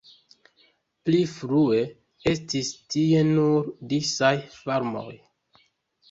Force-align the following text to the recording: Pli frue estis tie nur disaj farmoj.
Pli 1.07 1.17
frue 1.33 1.81
estis 2.31 2.71
tie 2.93 3.19
nur 3.27 3.67
disaj 3.91 4.31
farmoj. 4.55 5.13